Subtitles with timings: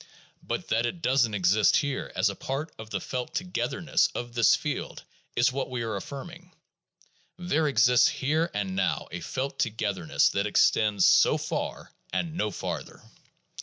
[0.41, 4.55] But that it doesn't exist here, as a part of the felt togetherness of this
[4.55, 5.03] field,
[5.35, 6.53] is what we are affirming.
[7.37, 13.03] There exists here and now a felt togetherness that extends so far and no farther.